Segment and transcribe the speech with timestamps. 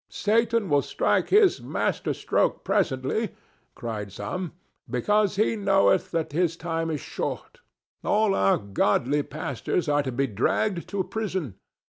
[0.09, 3.35] "Satan will strike his master stroke presently,"
[3.75, 4.53] cried some,
[4.89, 7.59] "because he knoweth that his time is short.
[8.03, 11.53] All our godly pastors are to be dragged to prison.